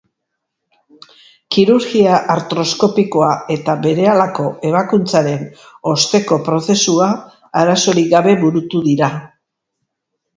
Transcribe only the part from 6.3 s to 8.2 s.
prozesua arazorik